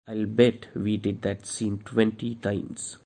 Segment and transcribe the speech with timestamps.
[0.07, 2.97] I'll bet we did that scene twenty times.